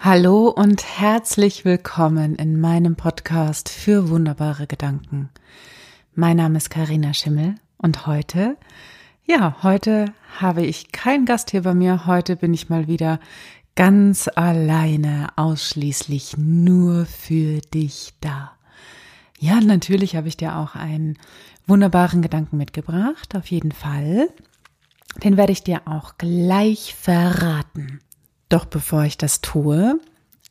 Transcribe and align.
Hallo 0.00 0.48
und 0.48 0.84
herzlich 0.84 1.64
willkommen 1.64 2.36
in 2.36 2.60
meinem 2.60 2.94
Podcast 2.94 3.68
für 3.68 4.10
wunderbare 4.10 4.68
Gedanken. 4.68 5.28
Mein 6.14 6.36
Name 6.36 6.58
ist 6.58 6.70
Karina 6.70 7.12
Schimmel 7.12 7.56
und 7.78 8.06
heute, 8.06 8.56
ja, 9.26 9.56
heute 9.64 10.12
habe 10.38 10.64
ich 10.64 10.92
keinen 10.92 11.24
Gast 11.26 11.50
hier 11.50 11.62
bei 11.62 11.74
mir. 11.74 12.06
Heute 12.06 12.36
bin 12.36 12.54
ich 12.54 12.68
mal 12.68 12.86
wieder 12.86 13.18
ganz 13.74 14.30
alleine, 14.32 15.30
ausschließlich 15.34 16.36
nur 16.38 17.04
für 17.04 17.60
dich 17.60 18.14
da. 18.20 18.52
Ja, 19.40 19.60
natürlich 19.60 20.14
habe 20.14 20.28
ich 20.28 20.36
dir 20.36 20.58
auch 20.58 20.76
einen 20.76 21.18
wunderbaren 21.66 22.22
Gedanken 22.22 22.56
mitgebracht, 22.56 23.34
auf 23.34 23.48
jeden 23.48 23.72
Fall. 23.72 24.28
Den 25.24 25.36
werde 25.36 25.50
ich 25.50 25.64
dir 25.64 25.82
auch 25.86 26.18
gleich 26.18 26.94
verraten. 26.94 27.98
Doch 28.48 28.64
bevor 28.64 29.04
ich 29.04 29.18
das 29.18 29.40
tue, 29.40 30.00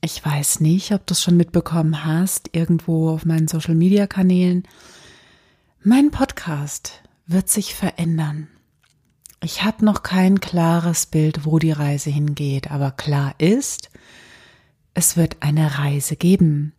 ich 0.01 0.23
weiß 0.23 0.59
nicht, 0.59 0.91
ob 0.91 1.05
du 1.07 1.13
es 1.13 1.21
schon 1.23 1.37
mitbekommen 1.37 2.05
hast, 2.05 2.49
irgendwo 2.51 3.09
auf 3.09 3.25
meinen 3.25 3.47
Social-Media-Kanälen, 3.47 4.63
mein 5.83 6.11
Podcast 6.11 7.01
wird 7.25 7.49
sich 7.49 7.73
verändern. 7.73 8.47
Ich 9.41 9.63
habe 9.63 9.83
noch 9.85 10.03
kein 10.03 10.39
klares 10.39 11.07
Bild, 11.07 11.45
wo 11.45 11.59
die 11.59 11.71
Reise 11.71 12.09
hingeht, 12.09 12.71
aber 12.71 12.91
klar 12.91 13.33
ist, 13.39 13.89
es 14.93 15.17
wird 15.17 15.37
eine 15.39 15.79
Reise 15.79 16.15
geben. 16.15 16.73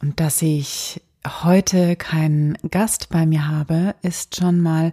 Und 0.00 0.20
dass 0.20 0.42
ich 0.42 1.00
heute 1.26 1.96
keinen 1.96 2.56
Gast 2.70 3.08
bei 3.08 3.26
mir 3.26 3.48
habe, 3.48 3.94
ist 4.02 4.36
schon 4.36 4.60
mal 4.60 4.92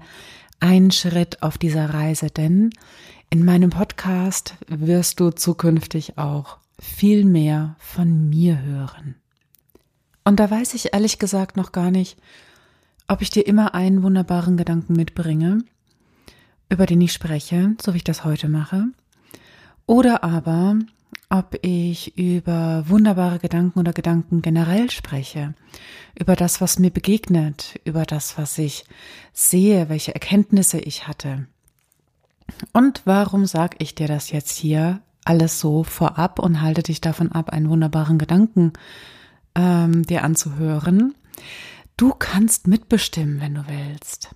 ein 0.60 0.92
Schritt 0.92 1.44
auf 1.44 1.58
dieser 1.58 1.94
Reise, 1.94 2.28
denn 2.28 2.72
in 3.34 3.44
meinem 3.44 3.72
Podcast 3.72 4.54
wirst 4.68 5.20
du 5.20 5.32
zukünftig 5.32 6.20
auch 6.20 6.58
viel 6.80 7.26
mehr 7.26 7.76
von 7.80 8.30
mir 8.30 8.62
hören. 8.62 9.16
Und 10.24 10.40
da 10.40 10.52
weiß 10.52 10.76
ich 10.76 10.94
ehrlich 10.94 11.18
gesagt 11.18 11.58
noch 11.58 11.72
gar 11.72 11.90
nicht, 11.90 12.16
ob 13.08 13.24
ich 13.24 13.32
dir 13.32 13.48
immer 13.48 13.74
einen 13.74 14.04
wunderbaren 14.04 14.56
Gedanken 14.56 14.94
mitbringe, 14.94 15.64
über 16.70 16.86
den 16.86 17.02
ich 17.02 17.12
spreche, 17.12 17.76
so 17.82 17.94
wie 17.94 17.98
ich 17.98 18.04
das 18.04 18.24
heute 18.24 18.50
mache, 18.50 18.86
oder 19.88 20.24
aber 20.24 20.76
ob 21.30 21.58
ich 21.64 22.16
über 22.16 22.84
wunderbare 22.88 23.40
Gedanken 23.40 23.80
oder 23.80 23.94
Gedanken 23.94 24.44
generell 24.44 24.92
spreche, 24.92 25.56
über 26.14 26.36
das, 26.36 26.62
was 26.62 26.78
mir 26.78 26.92
begegnet, 26.92 27.80
über 27.84 28.04
das, 28.04 28.38
was 28.38 28.60
ich 28.60 28.86
sehe, 29.32 29.90
welche 29.90 30.14
Erkenntnisse 30.14 30.80
ich 30.80 31.08
hatte. 31.08 31.48
Und 32.72 33.02
warum 33.06 33.46
sage 33.46 33.78
ich 33.80 33.96
dir 33.96 34.08
das 34.08 34.32
jetzt 34.32 34.56
hier 34.56 35.02
alles 35.26 35.60
so 35.60 35.84
vorab 35.84 36.40
und 36.40 36.62
halte 36.62 36.84
dich 36.84 37.02
davon 37.02 37.32
ab, 37.32 37.50
einen 37.52 37.70
wunderbaren 37.70 38.18
Gedanken 38.18 38.74
ähm, 39.56 40.04
dir 40.04 40.24
anzuhören? 40.24 41.16
Du 41.98 42.14
kannst 42.18 42.68
mitbestimmen, 42.68 43.40
wenn 43.40 43.56
du 43.56 43.66
willst. 43.68 44.36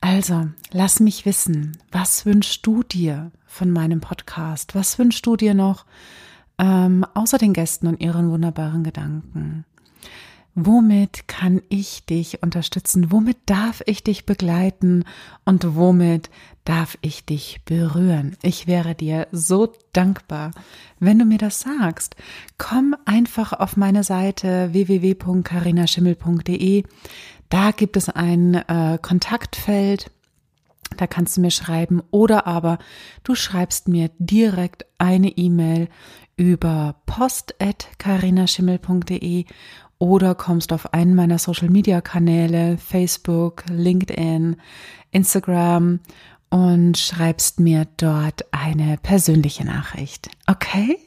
Also, 0.00 0.48
lass 0.70 1.00
mich 1.00 1.26
wissen, 1.26 1.76
was 1.90 2.24
wünschst 2.24 2.66
du 2.66 2.82
dir 2.82 3.32
von 3.46 3.70
meinem 3.70 4.00
Podcast? 4.00 4.74
Was 4.74 4.98
wünschst 4.98 5.26
du 5.26 5.36
dir 5.36 5.54
noch 5.54 5.84
ähm, 6.58 7.04
außer 7.14 7.38
den 7.38 7.52
Gästen 7.52 7.86
und 7.86 8.00
ihren 8.00 8.30
wunderbaren 8.30 8.82
Gedanken? 8.82 9.64
Womit 10.54 11.26
kann 11.28 11.60
ich 11.68 12.06
dich 12.06 12.42
unterstützen? 12.42 13.12
Womit 13.12 13.36
darf 13.46 13.82
ich 13.86 14.02
dich 14.02 14.26
begleiten? 14.26 15.04
Und 15.44 15.76
womit 15.76 16.28
darf 16.64 16.98
ich 17.02 17.24
dich 17.24 17.60
berühren? 17.64 18.36
Ich 18.42 18.66
wäre 18.66 18.96
dir 18.96 19.28
so 19.30 19.72
dankbar, 19.92 20.50
wenn 20.98 21.20
du 21.20 21.24
mir 21.24 21.38
das 21.38 21.60
sagst. 21.60 22.16
Komm 22.58 22.96
einfach 23.04 23.52
auf 23.52 23.76
meine 23.76 24.02
Seite 24.02 24.72
www.carinaschimmel.de. 24.72 26.82
Da 27.48 27.70
gibt 27.70 27.96
es 27.96 28.08
ein 28.08 28.54
äh, 28.54 28.98
Kontaktfeld. 29.00 30.10
Da 30.96 31.06
kannst 31.06 31.36
du 31.36 31.42
mir 31.42 31.52
schreiben 31.52 32.02
oder 32.10 32.48
aber 32.48 32.80
du 33.22 33.36
schreibst 33.36 33.86
mir 33.86 34.10
direkt 34.18 34.84
eine 34.98 35.28
E-Mail 35.28 35.88
über 36.36 36.96
post.carinaschimmel.de 37.06 39.44
oder 40.00 40.34
kommst 40.34 40.72
auf 40.72 40.92
einen 40.94 41.14
meiner 41.14 41.38
Social 41.38 41.68
Media 41.68 42.00
Kanäle, 42.00 42.78
Facebook, 42.78 43.64
LinkedIn, 43.70 44.56
Instagram 45.12 46.00
und 46.48 46.98
schreibst 46.98 47.60
mir 47.60 47.86
dort 47.98 48.46
eine 48.50 48.96
persönliche 48.96 49.64
Nachricht. 49.64 50.30
Okay? 50.46 50.98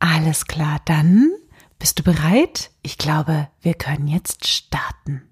Alles 0.00 0.46
klar, 0.46 0.80
dann 0.84 1.30
bist 1.78 2.00
du 2.00 2.02
bereit? 2.02 2.72
Ich 2.82 2.98
glaube, 2.98 3.48
wir 3.62 3.74
können 3.74 4.08
jetzt 4.08 4.46
starten. 4.46 5.22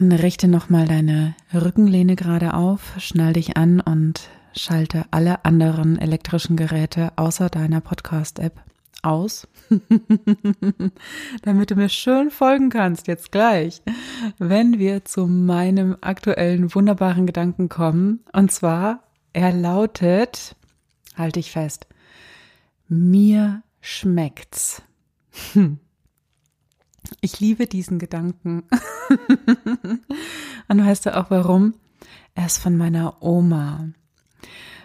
Richte 0.00 0.48
nochmal 0.48 0.86
deine 0.86 1.34
Rückenlehne 1.52 2.14
gerade 2.14 2.54
auf, 2.54 2.94
schnall 2.98 3.32
dich 3.32 3.56
an 3.56 3.80
und 3.80 4.28
schalte 4.56 5.06
alle 5.10 5.44
anderen 5.44 5.98
elektrischen 5.98 6.56
Geräte 6.56 7.12
außer 7.16 7.48
deiner 7.48 7.80
Podcast-App 7.80 8.62
aus, 9.04 9.46
damit 11.42 11.70
du 11.70 11.76
mir 11.76 11.88
schön 11.88 12.30
folgen 12.30 12.70
kannst, 12.70 13.06
jetzt 13.06 13.32
gleich, 13.32 13.82
wenn 14.38 14.78
wir 14.78 15.04
zu 15.04 15.26
meinem 15.26 15.96
aktuellen 16.00 16.74
wunderbaren 16.74 17.26
Gedanken 17.26 17.68
kommen. 17.68 18.20
Und 18.32 18.52
zwar, 18.52 19.02
er 19.32 19.52
lautet, 19.52 20.56
halte 21.16 21.40
ich 21.40 21.50
fest, 21.50 21.86
mir 22.88 23.62
schmeckt's. 23.80 24.82
Ich 27.20 27.38
liebe 27.38 27.66
diesen 27.66 27.98
Gedanken. 27.98 28.64
Und 30.68 30.86
weißt 30.86 31.06
du 31.06 31.16
auch 31.16 31.30
warum? 31.30 31.74
Er 32.34 32.46
ist 32.46 32.58
von 32.58 32.76
meiner 32.76 33.22
Oma, 33.22 33.88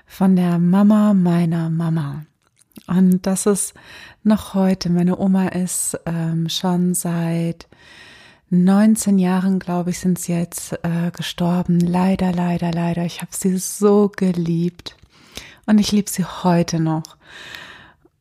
von 0.06 0.36
der 0.36 0.60
Mama 0.60 1.14
meiner 1.14 1.70
Mama. 1.70 2.26
Und 2.90 3.28
das 3.28 3.46
ist 3.46 3.76
noch 4.24 4.56
heute. 4.56 4.90
Meine 4.90 5.20
Oma 5.20 5.50
ist 5.50 6.00
ähm, 6.08 6.50
schon 6.50 6.96
seit 6.96 7.68
19 8.50 9.20
Jahren, 9.20 9.60
glaube 9.60 9.92
ich, 9.92 10.00
sind 10.00 10.18
sie 10.18 10.34
jetzt 10.34 10.74
äh, 10.84 11.12
gestorben. 11.16 11.80
Leider, 11.80 12.32
leider, 12.32 12.72
leider. 12.72 13.06
Ich 13.06 13.22
habe 13.22 13.32
sie 13.32 13.58
so 13.58 14.12
geliebt. 14.16 14.96
Und 15.68 15.78
ich 15.78 15.92
liebe 15.92 16.10
sie 16.10 16.26
heute 16.26 16.80
noch. 16.80 17.04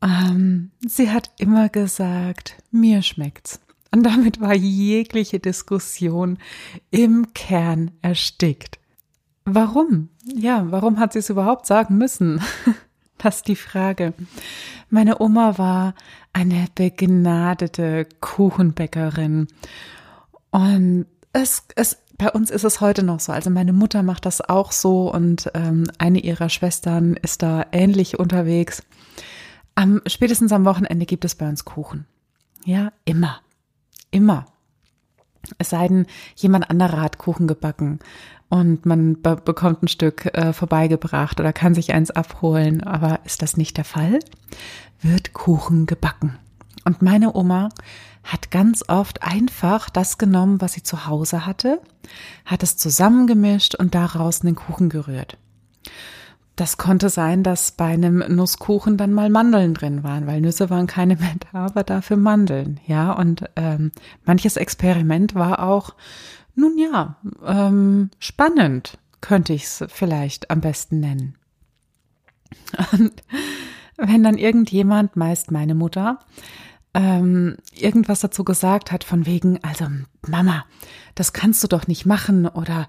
Ähm, 0.03 0.71
sie 0.87 1.11
hat 1.11 1.31
immer 1.39 1.71
gesagt, 1.71 2.57
mir 2.71 3.01
schmeckt's. 3.01 3.61
Und 3.91 4.03
damit 4.03 4.39
war 4.39 4.55
jegliche 4.55 5.39
Diskussion 5.39 6.39
im 6.91 7.33
Kern 7.33 7.91
erstickt. 8.03 8.79
Warum? 9.47 10.11
Ja, 10.27 10.71
warum 10.71 10.99
hat 10.99 11.15
sie 11.15 11.21
es 11.21 11.31
überhaupt 11.31 11.67
sagen 11.67 11.97
müssen? 11.97 12.43
Das 13.19 13.37
ist 13.37 13.49
die 13.49 13.57
Frage. 13.57 14.15
Meine 14.91 15.21
Oma 15.21 15.59
war 15.59 15.95
eine 16.33 16.67
begnadete 16.75 18.07
Kuchenbäckerin. 18.21 19.49
Und 20.51 21.07
es, 21.33 21.65
es, 21.75 21.99
bei 22.17 22.31
uns 22.31 22.51
ist 22.51 22.65
es 22.65 22.81
heute 22.81 23.03
noch 23.03 23.21
so. 23.21 23.33
Also 23.33 23.51
meine 23.51 23.73
Mutter 23.73 24.03
macht 24.03 24.25
das 24.25 24.41
auch 24.41 24.73
so 24.73 25.13
und 25.13 25.51
ähm, 25.55 25.85
eine 25.99 26.21
ihrer 26.21 26.49
Schwestern 26.49 27.15
ist 27.15 27.43
da 27.43 27.67
ähnlich 27.73 28.19
unterwegs. 28.19 28.83
Am, 29.75 30.01
spätestens 30.07 30.53
am 30.53 30.65
Wochenende 30.65 31.07
gibt 31.07 31.25
es 31.25 31.35
bei 31.35 31.49
uns 31.49 31.65
Kuchen. 31.65 32.07
Ja, 32.65 32.93
immer. 33.05 33.41
Immer. 34.11 34.47
Es 35.59 35.71
sei 35.71 35.89
denn, 35.89 36.07
jemand 36.37 36.71
anderer 36.71 37.01
hat 37.01 37.19
Kuchen 37.19 37.47
gebacken 37.47 38.01
und 38.49 38.87
man 38.87 39.21
be 39.21 39.37
bekommt 39.37 39.83
ein 39.83 39.89
Stück 39.89 40.27
äh, 40.35 40.53
vorbeigebracht 40.53 41.41
oder 41.41 41.53
kann 41.53 41.75
sich 41.75 41.93
eins 41.93 42.11
abholen. 42.11 42.83
Aber 42.83 43.21
ist 43.25 43.43
das 43.43 43.57
nicht 43.57 43.77
der 43.77 43.85
Fall? 43.85 44.19
Wird 45.01 45.33
Kuchen 45.33 45.87
gebacken. 45.87 46.39
Und 46.85 47.03
meine 47.03 47.35
Oma 47.35 47.69
hat 48.25 48.51
ganz 48.51 48.85
oft 48.89 49.23
einfach 49.23 49.91
das 49.91 50.19
genommen, 50.19 50.61
was 50.61 50.75
sie 50.75 50.83
zu 50.83 51.07
Hause 51.07 51.47
hatte, 51.47 51.81
hat 52.45 52.63
es 52.63 52.77
zusammengemischt 52.77 53.75
und 53.75 53.95
daraus 53.95 54.43
einen 54.43 54.55
Kuchen 54.55 54.89
gerührt. 54.89 55.37
Das 56.59 56.77
konnte 56.77 57.09
sein, 57.09 57.45
dass 57.45 57.71
bei 57.71 57.85
einem 57.85 58.19
Nusskuchen 58.35 58.97
dann 58.97 59.13
mal 59.13 59.31
Mandeln 59.31 59.75
drin 59.75 60.03
waren, 60.03 60.27
weil 60.27 60.41
Nüsse 60.41 60.71
waren 60.71 60.89
keine 60.89 61.17
aber 61.53 61.85
dafür 61.85 62.17
Mandeln. 62.17 62.81
Ja, 62.85 63.13
und 63.13 63.45
ähm, 63.55 63.93
manches 64.25 64.57
Experiment 64.57 65.37
war 65.37 65.63
auch 65.63 65.95
nun 66.57 66.77
ja, 66.77 67.15
ähm, 67.47 68.11
spannend 68.19 68.99
könnte 69.21 69.53
ich 69.53 69.63
es 69.67 69.85
vielleicht 69.87 70.51
am 70.51 70.61
besten 70.61 70.99
nennen. 70.99 71.37
Und 72.93 73.23
wenn 73.97 74.25
dann 74.25 74.37
irgendjemand, 74.37 75.15
meist 75.15 75.53
meine 75.53 75.77
Mutter, 75.77 76.19
ähm, 76.99 77.57
irgendwas 77.73 78.19
dazu 78.19 78.43
gesagt 78.43 78.91
hat 78.91 79.05
von 79.05 79.25
wegen, 79.25 79.63
also 79.63 79.87
Mama, 80.27 80.65
das 81.15 81.33
kannst 81.33 81.63
du 81.63 81.69
doch 81.69 81.87
nicht 81.87 82.07
machen 82.07 82.47
oder 82.49 82.89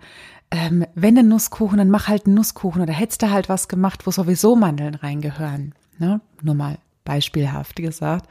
ähm, 0.50 0.84
wenn 0.96 1.16
ein 1.16 1.28
Nusskuchen, 1.28 1.78
dann 1.78 1.92
mach 1.92 2.08
halt 2.08 2.26
einen 2.26 2.34
Nusskuchen 2.34 2.82
oder 2.82 2.92
hättest 2.92 3.22
du 3.22 3.30
halt 3.30 3.50
was 3.50 3.68
gemacht, 3.68 4.08
wo 4.08 4.12
sowieso 4.12 4.56
Mandeln 4.56 4.96
reingehören. 4.96 5.76
Ne? 6.00 6.22
Nur 6.42 6.56
mal 6.56 6.80
beispielhaft 7.06 7.76
gesagt. 7.76 8.28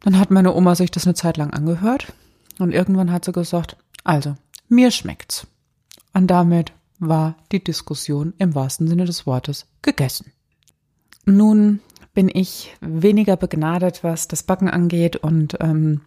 Dann 0.00 0.18
hat 0.18 0.30
meine 0.30 0.54
Oma 0.54 0.74
sich 0.74 0.90
das 0.90 1.06
eine 1.06 1.14
Zeit 1.14 1.38
lang 1.38 1.54
angehört 1.54 2.12
und 2.58 2.72
irgendwann 2.72 3.10
hat 3.10 3.24
sie 3.24 3.32
gesagt, 3.32 3.78
also, 4.04 4.34
mir 4.68 4.90
schmeckt's. 4.90 5.46
Und 6.12 6.26
damit 6.26 6.72
war 6.98 7.36
die 7.50 7.64
Diskussion 7.64 8.34
im 8.36 8.54
wahrsten 8.54 8.88
Sinne 8.88 9.06
des 9.06 9.26
Wortes 9.26 9.66
gegessen. 9.80 10.32
Nun 11.24 11.80
bin 12.16 12.30
ich 12.32 12.74
weniger 12.80 13.36
begnadet, 13.36 14.02
was 14.02 14.26
das 14.26 14.42
Backen 14.42 14.70
angeht 14.70 15.16
und 15.16 15.58
ähm, 15.60 16.00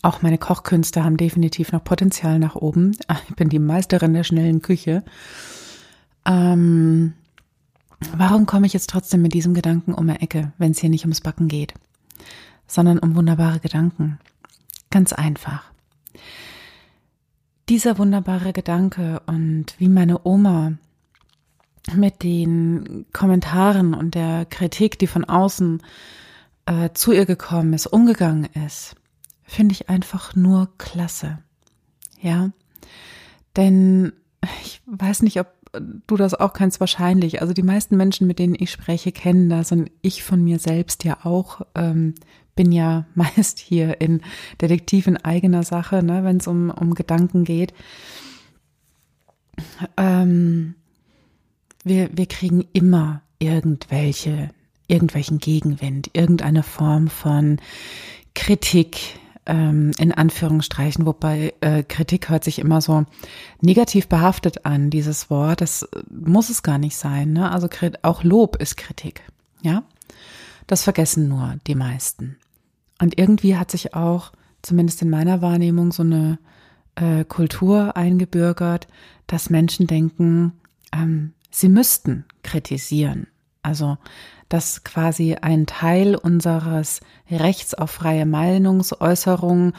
auch 0.00 0.22
meine 0.22 0.38
Kochkünste 0.38 1.04
haben 1.04 1.18
definitiv 1.18 1.70
noch 1.70 1.84
Potenzial 1.84 2.38
nach 2.38 2.56
oben. 2.56 2.96
Ich 3.28 3.36
bin 3.36 3.50
die 3.50 3.58
Meisterin 3.58 4.14
der 4.14 4.24
schnellen 4.24 4.62
Küche. 4.62 5.04
Ähm, 6.24 7.12
warum 8.16 8.46
komme 8.46 8.66
ich 8.66 8.72
jetzt 8.72 8.88
trotzdem 8.88 9.20
mit 9.20 9.34
diesem 9.34 9.52
Gedanken 9.52 9.92
um 9.92 10.06
die 10.06 10.14
Ecke, 10.14 10.54
wenn 10.56 10.70
es 10.70 10.78
hier 10.78 10.88
nicht 10.88 11.04
ums 11.04 11.20
Backen 11.20 11.48
geht, 11.48 11.74
sondern 12.66 12.98
um 12.98 13.14
wunderbare 13.14 13.60
Gedanken? 13.60 14.18
Ganz 14.90 15.12
einfach. 15.12 15.70
Dieser 17.68 17.98
wunderbare 17.98 18.54
Gedanke 18.54 19.20
und 19.26 19.74
wie 19.76 19.90
meine 19.90 20.24
Oma 20.24 20.72
mit 21.94 22.22
den 22.22 23.06
Kommentaren 23.12 23.94
und 23.94 24.14
der 24.14 24.44
Kritik, 24.46 24.98
die 24.98 25.06
von 25.06 25.24
außen 25.24 25.82
äh, 26.66 26.90
zu 26.94 27.12
ihr 27.12 27.26
gekommen 27.26 27.72
ist, 27.72 27.86
umgegangen 27.86 28.48
ist, 28.66 28.96
finde 29.44 29.72
ich 29.72 29.88
einfach 29.88 30.34
nur 30.34 30.70
klasse. 30.78 31.38
Ja, 32.20 32.50
denn 33.56 34.12
ich 34.62 34.80
weiß 34.86 35.22
nicht, 35.22 35.38
ob 35.40 35.48
du 36.06 36.16
das 36.16 36.34
auch 36.34 36.52
kennst, 36.52 36.80
wahrscheinlich. 36.80 37.40
Also 37.40 37.52
die 37.52 37.62
meisten 37.62 37.96
Menschen, 37.96 38.26
mit 38.26 38.38
denen 38.38 38.56
ich 38.58 38.70
spreche, 38.70 39.12
kennen 39.12 39.48
das 39.48 39.72
und 39.72 39.90
ich 40.02 40.22
von 40.22 40.42
mir 40.42 40.58
selbst 40.58 41.04
ja 41.04 41.18
auch. 41.24 41.62
Ähm, 41.74 42.14
bin 42.54 42.72
ja 42.72 43.04
meist 43.14 43.58
hier 43.58 44.00
in 44.00 44.22
Detektiv 44.60 45.06
in 45.06 45.18
eigener 45.18 45.62
Sache, 45.62 46.02
ne, 46.02 46.24
wenn 46.24 46.38
es 46.38 46.46
um, 46.46 46.70
um 46.70 46.94
Gedanken 46.94 47.44
geht. 47.44 47.72
Ähm, 49.96 50.74
wir, 51.86 52.10
wir 52.12 52.26
kriegen 52.26 52.66
immer 52.72 53.22
irgendwelche, 53.38 54.50
irgendwelchen 54.88 55.38
Gegenwind, 55.38 56.10
irgendeine 56.12 56.62
Form 56.62 57.08
von 57.08 57.58
Kritik, 58.34 59.18
ähm, 59.46 59.92
in 59.98 60.12
Anführungsstrichen, 60.12 61.06
wobei 61.06 61.54
äh, 61.60 61.84
Kritik 61.84 62.28
hört 62.28 62.42
sich 62.42 62.58
immer 62.58 62.80
so 62.80 63.04
negativ 63.60 64.08
behaftet 64.08 64.66
an, 64.66 64.90
dieses 64.90 65.30
Wort. 65.30 65.60
Das 65.60 65.88
muss 66.10 66.50
es 66.50 66.64
gar 66.64 66.78
nicht 66.78 66.96
sein. 66.96 67.32
Ne? 67.32 67.50
Also 67.50 67.68
auch 68.02 68.24
Lob 68.24 68.56
ist 68.56 68.76
Kritik. 68.76 69.22
Ja, 69.62 69.84
das 70.66 70.82
vergessen 70.82 71.28
nur 71.28 71.54
die 71.66 71.76
meisten. 71.76 72.36
Und 73.00 73.18
irgendwie 73.18 73.56
hat 73.56 73.70
sich 73.70 73.94
auch, 73.94 74.32
zumindest 74.62 75.02
in 75.02 75.10
meiner 75.10 75.40
Wahrnehmung, 75.40 75.92
so 75.92 76.02
eine 76.02 76.38
äh, 76.96 77.24
Kultur 77.24 77.96
eingebürgert, 77.96 78.88
dass 79.28 79.50
Menschen 79.50 79.86
denken, 79.86 80.52
ähm, 80.92 81.32
sie 81.56 81.68
müssten 81.68 82.24
kritisieren. 82.42 83.26
Also 83.62 83.98
dass 84.48 84.84
quasi 84.84 85.34
ein 85.34 85.66
Teil 85.66 86.14
unseres 86.14 87.00
Rechts 87.30 87.74
auf 87.74 87.90
freie 87.90 88.26
Meinungsäußerung 88.26 89.72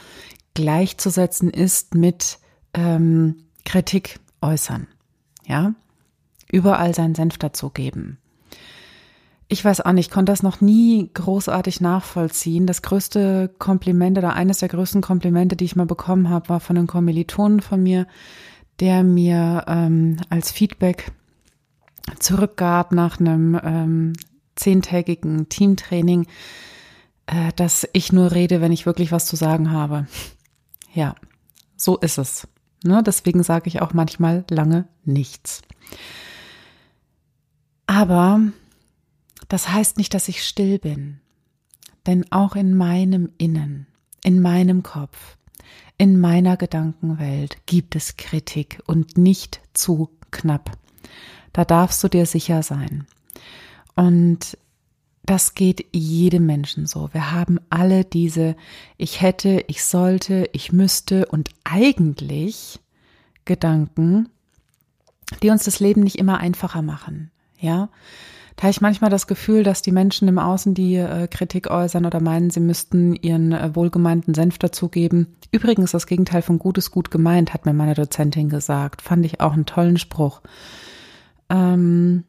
gleichzusetzen 0.54 1.50
ist 1.50 1.94
mit 1.94 2.38
ähm, 2.74 3.36
Kritik 3.64 4.20
äußern. 4.42 4.86
Ja, 5.46 5.72
überall 6.50 6.94
seinen 6.94 7.14
Senf 7.14 7.38
dazugeben. 7.38 8.18
Ich 9.50 9.64
weiß 9.64 9.80
auch 9.80 9.92
nicht, 9.92 10.10
konnte 10.10 10.32
das 10.32 10.42
noch 10.42 10.60
nie 10.60 11.10
großartig 11.14 11.80
nachvollziehen. 11.80 12.66
Das 12.66 12.82
größte 12.82 13.50
Kompliment 13.58 14.18
oder 14.18 14.34
eines 14.34 14.58
der 14.58 14.68
größten 14.68 15.00
Komplimente, 15.00 15.56
die 15.56 15.64
ich 15.64 15.76
mal 15.76 15.86
bekommen 15.86 16.28
habe, 16.28 16.50
war 16.50 16.60
von 16.60 16.76
einem 16.76 16.86
Kommilitonen 16.86 17.60
von 17.60 17.82
mir, 17.82 18.06
der 18.80 19.02
mir 19.04 19.64
ähm, 19.66 20.18
als 20.28 20.50
Feedback 20.50 21.12
zurückgab 22.18 22.92
nach 22.92 23.20
einem 23.20 23.58
ähm, 23.62 24.12
zehntägigen 24.56 25.48
Teamtraining, 25.48 26.26
äh, 27.26 27.52
dass 27.56 27.88
ich 27.92 28.12
nur 28.12 28.32
rede, 28.32 28.60
wenn 28.60 28.72
ich 28.72 28.86
wirklich 28.86 29.12
was 29.12 29.26
zu 29.26 29.36
sagen 29.36 29.70
habe. 29.70 30.06
Ja, 30.94 31.14
so 31.76 31.96
ist 31.96 32.18
es. 32.18 32.48
Ne? 32.84 33.02
Deswegen 33.02 33.42
sage 33.42 33.68
ich 33.68 33.80
auch 33.80 33.92
manchmal 33.92 34.44
lange 34.50 34.88
nichts. 35.04 35.62
Aber 37.86 38.40
das 39.48 39.70
heißt 39.70 39.96
nicht, 39.96 40.14
dass 40.14 40.28
ich 40.28 40.44
still 40.44 40.78
bin. 40.78 41.20
Denn 42.06 42.30
auch 42.30 42.56
in 42.56 42.74
meinem 42.74 43.30
Innen, 43.38 43.86
in 44.22 44.40
meinem 44.40 44.82
Kopf, 44.82 45.36
in 45.96 46.20
meiner 46.20 46.56
Gedankenwelt 46.56 47.66
gibt 47.66 47.96
es 47.96 48.16
Kritik 48.16 48.80
und 48.86 49.18
nicht 49.18 49.60
zu 49.74 50.10
knapp. 50.30 50.78
Da 51.52 51.64
darfst 51.64 52.02
du 52.02 52.08
dir 52.08 52.26
sicher 52.26 52.62
sein. 52.62 53.06
Und 53.94 54.56
das 55.24 55.54
geht 55.54 55.84
jedem 55.92 56.46
Menschen 56.46 56.86
so. 56.86 57.10
Wir 57.12 57.32
haben 57.32 57.60
alle 57.68 58.04
diese 58.04 58.56
ich 58.96 59.20
hätte, 59.20 59.62
ich 59.66 59.84
sollte, 59.84 60.48
ich 60.52 60.72
müsste 60.72 61.26
und 61.26 61.50
eigentlich 61.64 62.80
Gedanken, 63.44 64.28
die 65.42 65.50
uns 65.50 65.64
das 65.64 65.80
Leben 65.80 66.02
nicht 66.02 66.18
immer 66.18 66.38
einfacher 66.38 66.80
machen. 66.80 67.30
Ja, 67.60 67.90
da 68.56 68.62
habe 68.64 68.70
ich 68.70 68.80
manchmal 68.80 69.10
das 69.10 69.26
Gefühl, 69.26 69.62
dass 69.62 69.82
die 69.82 69.92
Menschen 69.92 70.26
im 70.26 70.38
Außen, 70.38 70.74
die 70.74 70.96
äh, 70.96 71.28
Kritik 71.28 71.70
äußern 71.70 72.06
oder 72.06 72.20
meinen, 72.20 72.50
sie 72.50 72.60
müssten 72.60 73.14
ihren 73.14 73.52
äh, 73.52 73.74
wohlgemeinten 73.74 74.34
Senf 74.34 74.58
dazugeben. 74.58 75.36
Übrigens, 75.52 75.92
das 75.92 76.06
Gegenteil 76.06 76.42
von 76.42 76.58
gut 76.58 76.76
ist 76.76 76.90
gut 76.90 77.10
gemeint, 77.10 77.54
hat 77.54 77.66
mir 77.66 77.72
meine 77.72 77.94
Dozentin 77.94 78.48
gesagt. 78.48 79.02
Fand 79.02 79.24
ich 79.24 79.40
auch 79.40 79.52
einen 79.52 79.66
tollen 79.66 79.96
Spruch. 79.96 80.40
Ähm, 81.50 82.24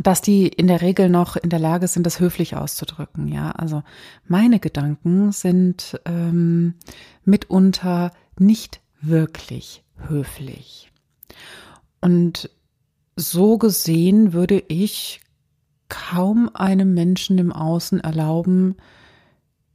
dass 0.00 0.20
die 0.20 0.48
in 0.48 0.66
der 0.68 0.80
Regel 0.80 1.08
noch 1.08 1.36
in 1.36 1.50
der 1.50 1.58
Lage 1.58 1.88
sind, 1.88 2.06
das 2.06 2.20
höflich 2.20 2.56
auszudrücken. 2.56 3.28
Ja, 3.28 3.50
also 3.52 3.82
meine 4.26 4.60
Gedanken 4.60 5.32
sind 5.32 6.00
ähm, 6.04 6.74
mitunter 7.24 8.12
nicht 8.38 8.80
wirklich 9.00 9.82
höflich. 10.08 10.90
Und 12.00 12.50
so 13.16 13.58
gesehen 13.58 14.32
würde 14.32 14.62
ich 14.68 15.20
kaum 15.88 16.50
einem 16.54 16.94
Menschen 16.94 17.38
im 17.38 17.52
Außen 17.52 18.00
erlauben, 18.00 18.76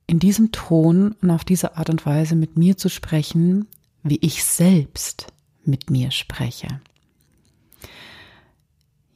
in 0.07 0.19
diesem 0.19 0.51
Ton 0.51 1.15
und 1.21 1.31
auf 1.31 1.43
diese 1.43 1.77
Art 1.77 1.89
und 1.89 2.05
Weise 2.05 2.35
mit 2.35 2.57
mir 2.57 2.77
zu 2.77 2.89
sprechen, 2.89 3.67
wie 4.03 4.17
ich 4.21 4.43
selbst 4.43 5.27
mit 5.63 5.89
mir 5.89 6.11
spreche. 6.11 6.79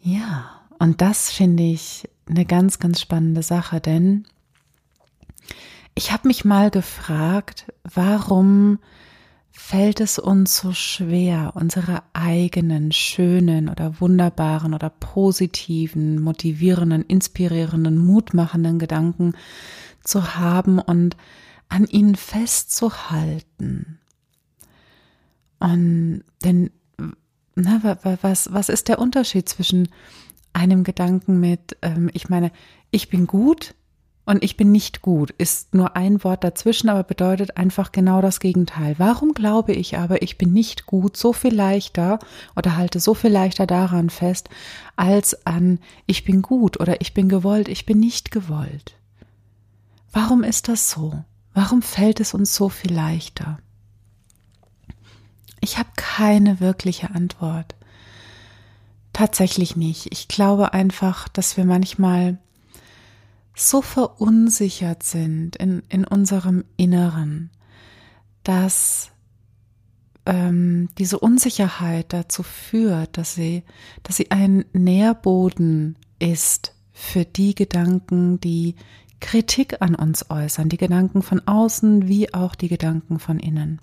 Ja, 0.01 0.61
und 0.79 1.01
das 1.01 1.31
finde 1.31 1.63
ich 1.63 2.09
eine 2.27 2.45
ganz, 2.45 2.79
ganz 2.79 2.99
spannende 2.99 3.43
Sache, 3.43 3.79
denn 3.79 4.25
ich 5.93 6.11
habe 6.11 6.27
mich 6.27 6.45
mal 6.45 6.71
gefragt, 6.71 7.71
warum 7.83 8.79
fällt 9.51 9.99
es 9.99 10.17
uns 10.17 10.57
so 10.57 10.73
schwer, 10.73 11.51
unsere 11.55 12.03
eigenen 12.13 12.91
schönen 12.91 13.69
oder 13.69 13.99
wunderbaren 13.99 14.73
oder 14.73 14.89
positiven, 14.89 16.21
motivierenden, 16.21 17.03
inspirierenden, 17.03 17.97
mutmachenden 17.97 18.79
Gedanken 18.79 19.33
zu 20.03 20.35
haben 20.35 20.79
und 20.79 21.15
an 21.69 21.85
ihnen 21.85 22.15
festzuhalten. 22.15 23.99
Und 25.59 26.23
denn, 26.43 26.71
na, 27.55 27.97
was, 28.21 28.51
was 28.53 28.69
ist 28.69 28.87
der 28.87 28.99
Unterschied 28.99 29.47
zwischen 29.47 29.89
einem 30.53 30.83
Gedanken 30.83 31.39
mit, 31.39 31.77
ähm, 31.81 32.09
ich 32.13 32.29
meine, 32.29 32.51
ich 32.91 33.09
bin 33.09 33.27
gut 33.27 33.73
und 34.25 34.43
ich 34.43 34.55
bin 34.55 34.71
nicht 34.71 35.01
gut, 35.01 35.31
ist 35.31 35.73
nur 35.73 35.95
ein 35.95 36.23
Wort 36.23 36.43
dazwischen, 36.43 36.89
aber 36.89 37.03
bedeutet 37.03 37.57
einfach 37.57 37.91
genau 37.91 38.21
das 38.21 38.39
Gegenteil. 38.39 38.95
Warum 38.97 39.33
glaube 39.33 39.73
ich 39.73 39.97
aber, 39.97 40.21
ich 40.21 40.37
bin 40.37 40.53
nicht 40.53 40.85
gut 40.85 41.17
so 41.17 41.33
viel 41.33 41.53
leichter 41.53 42.19
oder 42.55 42.77
halte 42.77 42.99
so 42.99 43.13
viel 43.13 43.31
leichter 43.31 43.65
daran 43.65 44.09
fest, 44.09 44.49
als 44.95 45.45
an 45.45 45.79
ich 46.05 46.23
bin 46.23 46.41
gut 46.41 46.79
oder 46.79 47.01
ich 47.01 47.13
bin 47.13 47.29
gewollt, 47.29 47.67
ich 47.67 47.85
bin 47.85 47.99
nicht 47.99 48.31
gewollt? 48.31 48.95
Warum 50.11 50.43
ist 50.43 50.67
das 50.67 50.89
so? 50.89 51.23
Warum 51.53 51.81
fällt 51.81 52.19
es 52.19 52.33
uns 52.33 52.55
so 52.55 52.69
viel 52.69 52.93
leichter? 52.93 53.59
Ich 55.61 55.77
habe 55.77 55.89
keine 55.95 56.59
wirkliche 56.59 57.11
Antwort. 57.11 57.75
Tatsächlich 59.13 59.75
nicht. 59.75 60.07
Ich 60.11 60.27
glaube 60.27 60.73
einfach, 60.73 61.27
dass 61.27 61.55
wir 61.55 61.65
manchmal 61.65 62.39
so 63.55 63.81
verunsichert 63.81 65.03
sind 65.03 65.55
in, 65.57 65.83
in 65.89 66.05
unserem 66.05 66.65
Inneren, 66.77 67.51
dass 68.43 69.11
ähm, 70.25 70.89
diese 70.97 71.19
Unsicherheit 71.19 72.13
dazu 72.13 72.43
führt, 72.43 73.17
dass 73.17 73.35
sie, 73.35 73.63
dass 74.03 74.17
sie 74.17 74.31
ein 74.31 74.65
Nährboden 74.73 75.95
ist 76.19 76.73
für 76.91 77.25
die 77.25 77.53
Gedanken, 77.55 78.39
die 78.39 78.75
Kritik 79.19 79.81
an 79.81 79.95
uns 79.95 80.29
äußern, 80.29 80.69
die 80.69 80.77
Gedanken 80.77 81.21
von 81.21 81.47
außen 81.47 82.07
wie 82.07 82.33
auch 82.33 82.55
die 82.55 82.69
Gedanken 82.69 83.19
von 83.19 83.39
innen. 83.39 83.79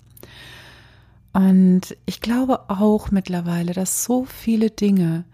Und 1.39 1.97
ich 2.05 2.21
glaube 2.21 2.69
auch 2.69 3.13
mittlerweile, 3.13 3.73
dass 3.73 4.03
so 4.03 4.25
viele 4.25 4.71
Dinge 4.71 5.25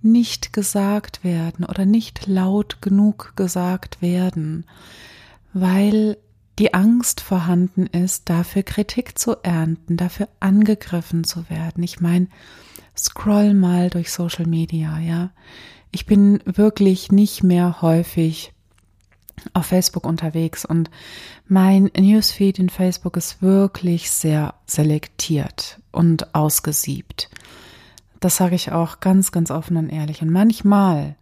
nicht 0.00 0.52
gesagt 0.52 1.22
werden 1.22 1.64
oder 1.64 1.86
nicht 1.86 2.26
laut 2.26 2.82
genug 2.82 3.34
gesagt 3.36 4.02
werden, 4.02 4.66
weil 5.52 6.18
die 6.58 6.74
Angst 6.74 7.20
vorhanden 7.20 7.86
ist, 7.86 8.28
dafür 8.28 8.64
Kritik 8.64 9.16
zu 9.16 9.36
ernten, 9.44 9.96
dafür 9.96 10.28
angegriffen 10.40 11.22
zu 11.22 11.48
werden. 11.48 11.84
Ich 11.84 12.00
meine, 12.00 12.26
scroll 12.96 13.54
mal 13.54 13.88
durch 13.88 14.10
Social 14.10 14.46
Media, 14.46 14.98
ja. 14.98 15.30
Ich 15.92 16.06
bin 16.06 16.40
wirklich 16.44 17.12
nicht 17.12 17.44
mehr 17.44 17.82
häufig 17.82 18.52
auf 19.52 19.66
Facebook 19.66 20.06
unterwegs 20.06 20.64
und 20.64 20.90
mein 21.46 21.90
Newsfeed 21.96 22.58
in 22.58 22.68
Facebook 22.68 23.16
ist 23.16 23.42
wirklich 23.42 24.10
sehr 24.10 24.54
selektiert 24.66 25.80
und 25.90 26.34
ausgesiebt. 26.34 27.30
Das 28.20 28.36
sage 28.36 28.54
ich 28.54 28.72
auch 28.72 29.00
ganz, 29.00 29.32
ganz 29.32 29.50
offen 29.50 29.76
und 29.76 29.90
ehrlich. 29.90 30.22
Und 30.22 30.30
manchmal 30.30 31.16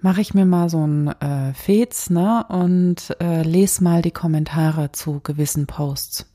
mache 0.00 0.20
ich 0.20 0.34
mir 0.34 0.44
mal 0.44 0.68
so 0.68 0.86
ein 0.86 1.08
äh, 1.20 1.54
Fez 1.54 2.10
ne, 2.10 2.44
und 2.48 3.16
äh, 3.20 3.42
lese 3.42 3.82
mal 3.82 4.02
die 4.02 4.10
Kommentare 4.10 4.92
zu 4.92 5.20
gewissen 5.20 5.66
Posts. 5.66 6.26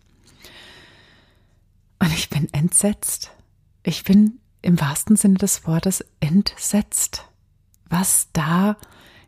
Und 2.00 2.14
ich 2.14 2.30
bin 2.30 2.52
entsetzt. 2.54 3.32
Ich 3.84 4.04
bin 4.04 4.40
im 4.62 4.80
wahrsten 4.80 5.16
Sinne 5.16 5.36
des 5.36 5.68
Wortes 5.68 6.04
entsetzt, 6.20 7.26
was 7.90 8.30
da 8.34 8.78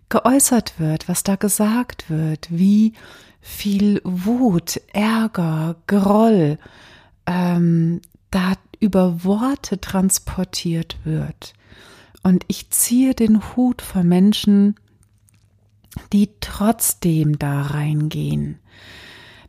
geäußert 0.10 0.80
wird, 0.80 1.10
was 1.10 1.24
da 1.24 1.36
gesagt 1.36 2.10
wird, 2.10 2.48
wie 2.50 2.94
viel 3.42 4.02
Wut, 4.04 4.82
Ärger, 4.94 5.76
Groll 5.88 6.58
ähm, 7.26 8.02
da 8.32 8.54
über 8.80 9.24
Worte 9.24 9.80
transportiert 9.80 10.98
wird. 11.04 11.54
Und 12.24 12.44
ich 12.48 12.70
ziehe 12.72 13.14
den 13.14 13.56
Hut 13.56 13.82
vor 13.82 14.04
Menschen, 14.04 14.76
die 16.12 16.30
trotzdem 16.40 17.38
da 17.40 17.62
reingehen, 17.62 18.60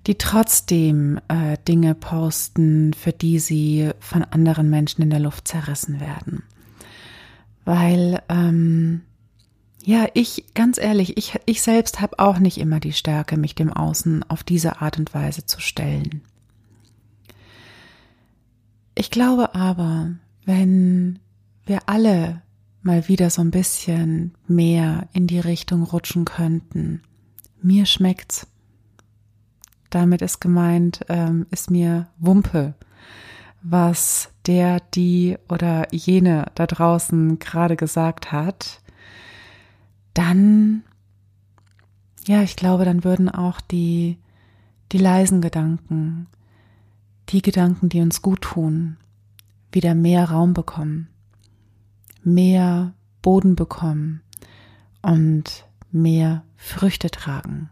die 0.06 0.16
trotzdem 0.16 1.18
äh, 1.28 1.56
Dinge 1.66 1.94
posten, 1.94 2.92
für 2.92 3.12
die 3.12 3.38
sie 3.38 3.90
von 3.98 4.22
anderen 4.22 4.70
Menschen 4.70 5.02
in 5.02 5.10
der 5.10 5.20
Luft 5.20 5.48
zerrissen 5.48 6.00
werden. 6.00 6.44
Weil 7.64 8.22
ähm, 8.28 9.02
ja, 9.86 10.08
ich, 10.14 10.46
ganz 10.52 10.78
ehrlich, 10.78 11.16
ich, 11.16 11.38
ich 11.46 11.62
selbst 11.62 12.00
habe 12.00 12.18
auch 12.18 12.40
nicht 12.40 12.58
immer 12.58 12.80
die 12.80 12.92
Stärke, 12.92 13.36
mich 13.36 13.54
dem 13.54 13.72
Außen 13.72 14.24
auf 14.28 14.42
diese 14.42 14.80
Art 14.80 14.98
und 14.98 15.14
Weise 15.14 15.46
zu 15.46 15.60
stellen. 15.60 16.22
Ich 18.96 19.12
glaube 19.12 19.54
aber, 19.54 20.10
wenn 20.44 21.20
wir 21.66 21.88
alle 21.88 22.42
mal 22.82 23.06
wieder 23.06 23.30
so 23.30 23.42
ein 23.42 23.52
bisschen 23.52 24.34
mehr 24.48 25.06
in 25.12 25.28
die 25.28 25.38
Richtung 25.38 25.84
rutschen 25.84 26.24
könnten, 26.24 27.02
mir 27.62 27.86
schmeckt's. 27.86 28.48
Damit 29.90 30.20
ist 30.20 30.40
gemeint, 30.40 31.02
ähm, 31.08 31.46
ist 31.52 31.70
mir 31.70 32.08
Wumpe, 32.18 32.74
was 33.62 34.30
der, 34.46 34.80
die 34.80 35.38
oder 35.48 35.86
jene 35.94 36.46
da 36.56 36.66
draußen 36.66 37.38
gerade 37.38 37.76
gesagt 37.76 38.32
hat 38.32 38.80
dann, 40.16 40.82
ja, 42.26 42.42
ich 42.42 42.56
glaube, 42.56 42.84
dann 42.84 43.04
würden 43.04 43.28
auch 43.28 43.60
die, 43.60 44.16
die 44.92 44.98
leisen 44.98 45.42
Gedanken, 45.42 46.26
die 47.28 47.42
Gedanken, 47.42 47.88
die 47.88 48.00
uns 48.00 48.22
gut 48.22 48.40
tun, 48.40 48.96
wieder 49.72 49.94
mehr 49.94 50.30
Raum 50.30 50.54
bekommen, 50.54 51.08
mehr 52.22 52.94
Boden 53.20 53.56
bekommen 53.56 54.22
und 55.02 55.66
mehr 55.92 56.44
Früchte 56.56 57.10
tragen. 57.10 57.68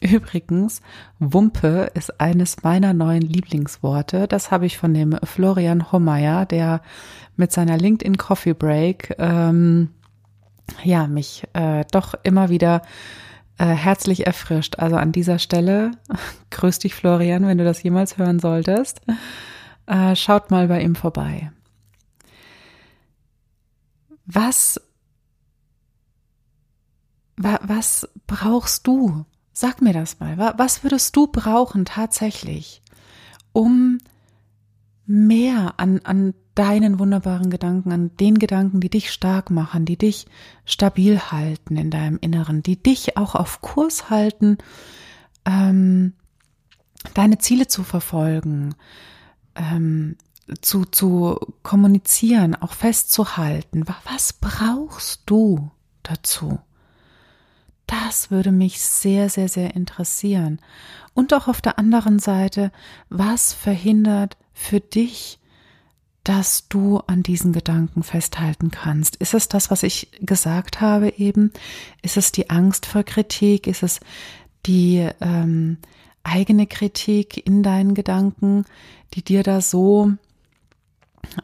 Übrigens, 0.00 0.82
Wumpe 1.18 1.90
ist 1.94 2.20
eines 2.20 2.62
meiner 2.62 2.92
neuen 2.92 3.22
Lieblingsworte. 3.22 4.26
Das 4.26 4.50
habe 4.50 4.66
ich 4.66 4.76
von 4.76 4.92
dem 4.92 5.16
Florian 5.22 5.90
Homeyer, 5.90 6.44
der 6.44 6.82
mit 7.36 7.52
seiner 7.52 7.78
LinkedIn 7.78 8.16
Coffee 8.18 8.54
Break 8.54 9.14
ähm, 9.18 9.90
ja, 10.82 11.06
mich 11.06 11.44
äh, 11.52 11.84
doch 11.90 12.14
immer 12.22 12.48
wieder 12.48 12.82
äh, 13.58 13.66
herzlich 13.66 14.26
erfrischt. 14.26 14.78
Also 14.78 14.96
an 14.96 15.12
dieser 15.12 15.38
Stelle, 15.38 15.92
grüß 16.50 16.80
dich 16.80 16.94
Florian, 16.94 17.46
wenn 17.46 17.58
du 17.58 17.64
das 17.64 17.82
jemals 17.82 18.18
hören 18.18 18.40
solltest. 18.40 19.00
Äh, 19.86 20.16
schaut 20.16 20.50
mal 20.50 20.68
bei 20.68 20.82
ihm 20.82 20.94
vorbei. 20.94 21.52
Was, 24.26 24.80
wa, 27.36 27.58
was 27.62 28.08
brauchst 28.26 28.86
du? 28.86 29.26
Sag 29.52 29.82
mir 29.82 29.92
das 29.92 30.18
mal. 30.18 30.38
Was 30.56 30.82
würdest 30.82 31.14
du 31.14 31.26
brauchen 31.26 31.84
tatsächlich, 31.84 32.82
um 33.52 33.98
mehr 35.12 35.74
an, 35.76 36.00
an 36.04 36.32
deinen 36.54 36.98
wunderbaren 36.98 37.50
Gedanken, 37.50 37.92
an 37.92 38.16
den 38.16 38.38
Gedanken, 38.38 38.80
die 38.80 38.88
dich 38.88 39.12
stark 39.12 39.50
machen, 39.50 39.84
die 39.84 39.98
dich 39.98 40.26
stabil 40.64 41.18
halten 41.18 41.76
in 41.76 41.90
deinem 41.90 42.18
Inneren, 42.18 42.62
die 42.62 42.82
dich 42.82 43.18
auch 43.18 43.34
auf 43.34 43.60
Kurs 43.60 44.08
halten, 44.08 44.56
ähm, 45.44 46.14
deine 47.12 47.36
Ziele 47.36 47.66
zu 47.66 47.82
verfolgen, 47.82 48.74
ähm, 49.54 50.16
zu, 50.62 50.86
zu 50.86 51.38
kommunizieren, 51.62 52.54
auch 52.54 52.72
festzuhalten. 52.72 53.84
Was 54.04 54.32
brauchst 54.32 55.24
du 55.26 55.70
dazu? 56.02 56.58
Das 57.86 58.30
würde 58.30 58.50
mich 58.50 58.80
sehr, 58.80 59.28
sehr, 59.28 59.48
sehr 59.48 59.76
interessieren. 59.76 60.58
Und 61.12 61.34
auch 61.34 61.48
auf 61.48 61.60
der 61.60 61.78
anderen 61.78 62.18
Seite, 62.18 62.72
was 63.10 63.52
verhindert 63.52 64.38
für 64.62 64.80
dich, 64.80 65.38
dass 66.24 66.68
du 66.68 66.98
an 66.98 67.22
diesen 67.22 67.52
Gedanken 67.52 68.02
festhalten 68.02 68.70
kannst? 68.70 69.16
Ist 69.16 69.34
es 69.34 69.48
das, 69.48 69.70
was 69.70 69.82
ich 69.82 70.10
gesagt 70.20 70.80
habe 70.80 71.10
eben? 71.18 71.52
Ist 72.02 72.16
es 72.16 72.32
die 72.32 72.48
Angst 72.48 72.86
vor 72.86 73.02
Kritik? 73.02 73.66
Ist 73.66 73.82
es 73.82 74.00
die 74.64 75.08
ähm, 75.20 75.78
eigene 76.22 76.66
Kritik 76.66 77.44
in 77.44 77.62
deinen 77.62 77.94
Gedanken, 77.94 78.64
die 79.14 79.22
dir 79.22 79.42
da 79.42 79.60
so 79.60 80.12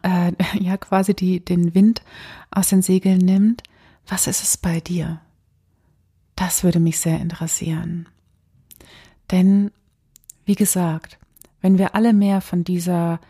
äh, 0.02 0.32
ja 0.60 0.76
quasi 0.76 1.14
die 1.14 1.44
den 1.44 1.74
Wind 1.74 2.02
aus 2.50 2.68
den 2.68 2.82
Segeln 2.82 3.18
nimmt? 3.18 3.64
Was 4.06 4.26
ist 4.26 4.42
es 4.42 4.56
bei 4.56 4.80
dir? 4.80 5.20
Das 6.36 6.62
würde 6.62 6.78
mich 6.78 7.00
sehr 7.00 7.20
interessieren. 7.20 8.08
Denn, 9.32 9.72
wie 10.44 10.54
gesagt, 10.54 11.18
wenn 11.60 11.78
wir 11.78 11.94
alle 11.94 12.12
mehr 12.12 12.40
von 12.40 12.64
dieser 12.64 13.20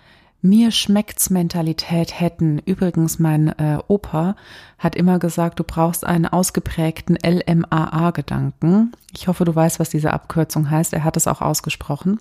mir 0.40 0.70
schmeckt's 0.70 1.30
Mentalität 1.30 2.20
hätten. 2.20 2.58
Übrigens, 2.61 3.18
mein 3.18 3.49
äh, 3.58 3.78
Opa 3.88 4.37
hat 4.78 4.94
immer 4.94 5.18
gesagt, 5.18 5.58
du 5.58 5.64
brauchst 5.64 6.06
einen 6.06 6.26
ausgeprägten 6.26 7.18
LMAA-Gedanken. 7.25 8.92
Ich 9.14 9.26
hoffe, 9.26 9.44
du 9.44 9.54
weißt, 9.54 9.80
was 9.80 9.90
diese 9.90 10.12
Abkürzung 10.12 10.70
heißt. 10.70 10.92
Er 10.92 11.02
hat 11.02 11.16
es 11.16 11.26
auch 11.26 11.40
ausgesprochen. 11.40 12.20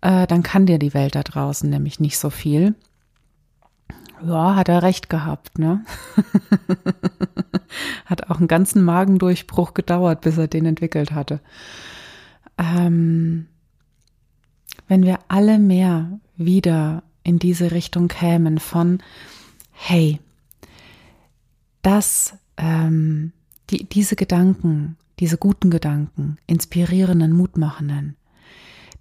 Äh, 0.00 0.26
dann 0.26 0.42
kann 0.42 0.66
dir 0.66 0.78
die 0.78 0.94
Welt 0.94 1.14
da 1.14 1.22
draußen 1.22 1.68
nämlich 1.68 2.00
nicht 2.00 2.18
so 2.18 2.30
viel. 2.30 2.74
Ja, 4.24 4.56
hat 4.56 4.68
er 4.68 4.82
recht 4.82 5.10
gehabt, 5.10 5.58
ne? 5.58 5.84
hat 8.06 8.30
auch 8.30 8.38
einen 8.38 8.48
ganzen 8.48 8.82
Magendurchbruch 8.82 9.74
gedauert, 9.74 10.22
bis 10.22 10.38
er 10.38 10.48
den 10.48 10.66
entwickelt 10.66 11.12
hatte. 11.12 11.40
Ähm, 12.56 13.46
wenn 14.88 15.04
wir 15.04 15.20
alle 15.28 15.58
mehr 15.58 16.18
wieder 16.36 17.02
in 17.22 17.38
diese 17.38 17.70
Richtung 17.70 18.08
kämen 18.08 18.58
von, 18.58 19.02
hey, 19.72 20.18
das, 21.82 22.34
ähm, 22.56 23.32
die, 23.70 23.84
diese 23.84 24.16
Gedanken, 24.16 24.96
diese 25.20 25.36
guten 25.36 25.70
Gedanken, 25.70 26.38
inspirierenden, 26.46 27.32
mutmachenden, 27.32 28.16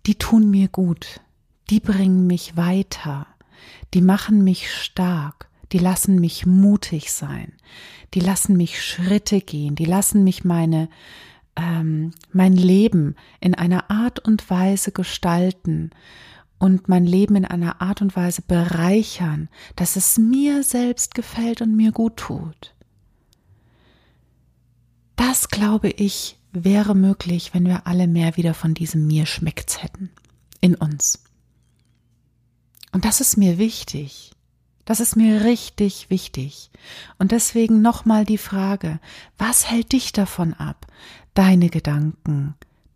die 0.05 0.15
tun 0.15 0.49
mir 0.49 0.67
gut, 0.67 1.21
die 1.69 1.79
bringen 1.79 2.27
mich 2.27 2.57
weiter, 2.57 3.27
die 3.93 4.01
machen 4.01 4.43
mich 4.43 4.71
stark, 4.71 5.49
die 5.71 5.79
lassen 5.79 6.19
mich 6.19 6.45
mutig 6.45 7.11
sein, 7.11 7.53
die 8.13 8.19
lassen 8.19 8.55
mich 8.57 8.81
Schritte 8.81 9.41
gehen, 9.41 9.75
die 9.75 9.85
lassen 9.85 10.23
mich 10.23 10.43
meine 10.43 10.89
ähm, 11.57 12.13
mein 12.31 12.53
Leben 12.53 13.15
in 13.41 13.53
einer 13.53 13.91
Art 13.91 14.19
und 14.19 14.49
Weise 14.49 14.91
gestalten, 14.91 15.91
und 16.59 16.87
mein 16.87 17.05
Leben 17.05 17.35
in 17.35 17.45
einer 17.45 17.81
Art 17.81 18.01
und 18.01 18.15
Weise 18.15 18.41
bereichern, 18.41 19.49
dass 19.75 19.95
es 19.95 20.17
mir 20.17 20.63
selbst 20.63 21.13
gefällt 21.13 21.61
und 21.61 21.75
mir 21.75 21.91
gut 21.91 22.17
tut. 22.17 22.73
Das 25.15 25.49
glaube 25.49 25.89
ich 25.89 26.39
wäre 26.51 26.95
möglich, 26.95 27.53
wenn 27.53 27.65
wir 27.65 27.85
alle 27.85 28.07
mehr 28.07 28.37
wieder 28.37 28.53
von 28.53 28.73
diesem 28.73 29.05
mir 29.05 29.25
schmeckt's 29.25 29.83
hätten 29.83 30.09
in 30.61 30.75
uns. 30.75 31.23
Und 32.91 33.05
das 33.05 33.21
ist 33.21 33.37
mir 33.37 33.57
wichtig. 33.57 34.31
Das 34.85 34.99
ist 34.99 35.17
mir 35.17 35.43
richtig 35.43 36.09
wichtig. 36.09 36.71
Und 37.19 37.31
deswegen 37.31 37.81
nochmal 37.81 38.23
die 38.23 38.37
Frage, 38.37 38.99
was 39.37 39.69
hält 39.69 39.91
dich 39.91 40.13
davon 40.13 40.53
ab, 40.53 40.87
deine 41.37 41.69
Gedanken 41.69 42.55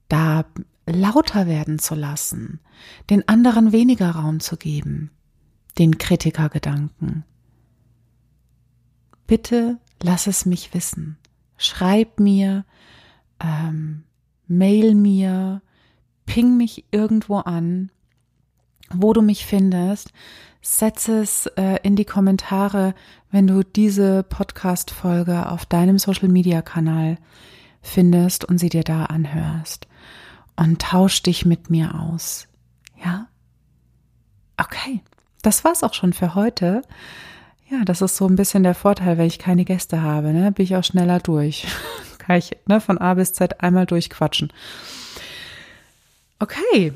da 0.10 0.46
lauter 0.88 1.46
werden 1.46 1.78
zu 1.78 1.94
lassen, 1.94 2.60
den 3.12 3.28
anderen 3.28 3.72
weniger 3.72 4.10
Raum 4.10 4.40
zu 4.40 4.58
geben, 4.58 5.12
den 5.78 6.00
Kritikergedanken? 6.00 7.24
Bitte 9.28 9.78
lass 10.02 10.26
es 10.26 10.48
mich 10.48 10.74
wissen. 10.74 11.18
Schreib 11.58 12.20
mir, 12.20 12.66
ähm, 13.40 14.04
mail 14.48 14.96
mir, 14.96 15.62
ping 16.26 16.58
mich 16.58 16.86
irgendwo 16.92 17.38
an, 17.38 17.92
wo 18.90 19.14
du 19.14 19.22
mich 19.22 19.46
findest. 19.46 20.12
Setz 20.64 21.08
es 21.08 21.46
äh, 21.58 21.78
in 21.84 21.96
die 21.96 22.06
Kommentare, 22.06 22.96
wenn 23.30 23.46
du 23.46 23.64
diese 23.64 24.24
Podcast-Folge 24.24 25.48
auf 25.50 25.68
deinem 25.68 26.00
Social-Media-Kanal 26.00 27.18
findest 27.82 28.46
und 28.46 28.58
sie 28.58 28.70
dir 28.70 28.84
da 28.84 29.06
anhörst. 29.06 29.88
Und 30.56 30.82
tausch 30.82 31.24
dich 31.24 31.46
mit 31.46 31.70
mir 31.70 31.96
aus. 31.96 32.48
Ja? 33.04 33.28
Okay, 34.58 35.02
das 35.42 35.64
war's 35.64 35.84
auch 35.84 35.94
schon 35.94 36.14
für 36.14 36.36
heute. 36.36 36.84
Ja, 37.70 37.84
das 37.86 38.02
ist 38.02 38.18
so 38.18 38.28
ein 38.28 38.36
bisschen 38.36 38.64
der 38.64 38.76
Vorteil, 38.76 39.18
wenn 39.18 39.28
ich 39.28 39.40
keine 39.40 39.66
Gäste 39.66 40.02
habe, 40.02 40.34
ne? 40.34 40.52
Bin 40.52 40.66
ich 40.66 40.76
auch 40.76 40.84
schneller 40.84 41.20
durch. 41.20 41.66
Kann 42.18 42.38
ich 42.38 42.52
ne, 42.68 42.82
von 42.82 42.98
A 42.98 43.14
bis 43.14 43.34
Z 43.34 43.62
einmal 43.62 43.86
durchquatschen. 43.86 44.52
Okay, 46.38 46.94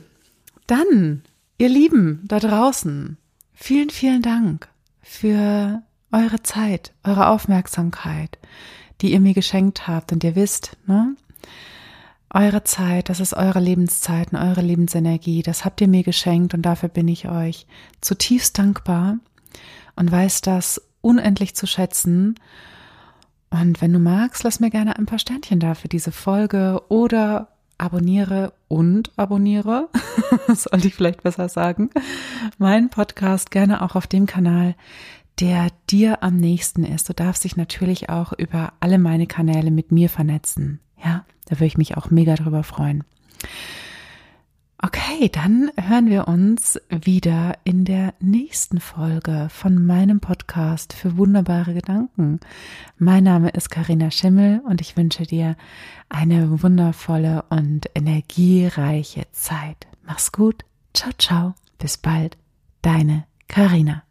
dann, 0.68 1.24
ihr 1.58 1.70
Lieben 1.70 2.22
da 2.25 2.39
draußen, 2.39 3.18
vielen, 3.54 3.89
vielen 3.89 4.22
Dank 4.22 4.68
für 5.01 5.82
eure 6.12 6.44
Zeit, 6.44 6.94
eure 7.04 7.27
Aufmerksamkeit, 7.27 8.38
die 9.06 9.12
ihr 9.12 9.20
mir 9.20 9.36
geschenkt 9.36 9.88
habt. 9.88 10.12
Und 10.12 10.24
ihr 10.24 10.36
wisst, 10.36 10.78
ne? 10.88 11.16
Eure 12.34 12.64
Zeit, 12.64 13.10
das 13.10 13.20
ist 13.20 13.34
eure 13.34 13.60
Lebenszeit 13.60 14.34
und 14.34 14.40
eure 14.40 14.62
Lebensenergie, 14.62 15.44
das 15.44 15.64
habt 15.64 15.80
ihr 15.80 15.88
mir 15.88 16.04
geschenkt 16.04 16.54
und 16.54 16.64
dafür 16.64 16.90
bin 16.90 17.08
ich 17.08 17.30
euch 17.30 17.66
zutiefst 18.02 18.58
dankbar 18.58 19.20
und 19.96 20.12
weiß 20.12 20.42
das 20.42 20.82
unendlich 21.00 21.56
zu 21.56 21.66
schätzen. 21.66 22.36
Und 23.52 23.80
wenn 23.80 23.94
du 23.94 24.00
magst, 24.00 24.44
lass 24.44 24.60
mir 24.60 24.72
gerne 24.72 24.98
ein 24.98 25.06
paar 25.06 25.20
Sternchen 25.20 25.60
da 25.60 25.76
für 25.76 25.88
diese 25.88 26.12
Folge 26.12 26.82
oder 26.90 27.50
abonniere 27.78 28.54
und 28.68 29.12
abonniere, 29.18 29.88
sollte 30.48 30.88
ich 30.88 30.96
vielleicht 30.96 31.24
besser 31.24 31.48
sagen, 31.48 31.90
meinen 32.58 32.90
Podcast 32.90 33.52
gerne 33.52 33.82
auch 33.82 33.96
auf 33.96 34.08
dem 34.08 34.26
Kanal, 34.26 34.76
der 35.39 35.70
dir 35.89 36.24
am 36.24 36.38
nächsten 36.38 36.84
ist. 36.84 37.10
Du 37.10 37.13
darfst 37.13 37.44
dich 37.44 37.56
natürlich 37.58 38.10
auch 38.10 38.34
über 38.34 38.74
alle 38.80 38.98
meine 38.98 39.27
Kanäle 39.27 39.72
mit 39.72 39.92
mir 39.92 40.10
vernetzen. 40.10 40.80
Ja, 41.04 41.25
da 41.46 41.58
würde 41.58 41.65
ich 41.65 41.77
mich 41.77 41.98
auch 41.98 42.10
mega 42.10 42.36
drüber 42.36 42.63
freuen. 42.63 43.04
Okay, 44.77 45.30
dann 45.30 45.72
hören 45.77 46.10
wir 46.10 46.27
uns 46.27 46.80
wieder 46.89 47.58
in 47.63 47.86
der 47.86 48.13
nächsten 48.20 48.80
Folge 48.80 49.48
von 49.50 49.84
meinem 49.84 50.20
Podcast 50.20 50.94
für 50.94 51.18
wunderbare 51.18 51.74
Gedanken. 51.74 52.39
Mein 52.98 53.24
Name 53.24 53.50
ist 53.50 53.72
Karina 53.72 54.12
Schimmel 54.12 54.62
und 54.68 54.82
ich 54.82 54.96
wünsche 54.96 55.24
dir 55.24 55.56
eine 56.10 56.62
wundervolle 56.62 57.46
und 57.50 57.89
energiereiche 57.96 59.24
Zeit. 59.32 59.88
Mach's 60.05 60.31
gut. 60.31 60.66
Ciao, 60.94 61.12
ciao. 61.18 61.55
Bis 61.79 61.98
bald. 61.98 62.38
Deine 62.81 63.25
Karina. 63.48 64.03